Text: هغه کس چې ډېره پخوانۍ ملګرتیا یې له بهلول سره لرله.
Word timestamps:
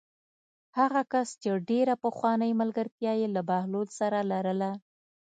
هغه 0.77 1.01
کس 1.11 1.29
چې 1.41 1.49
ډېره 1.69 1.93
پخوانۍ 2.03 2.51
ملګرتیا 2.61 3.13
یې 3.21 3.27
له 3.35 3.41
بهلول 3.49 3.87
سره 3.99 4.19
لرله. 4.31 4.71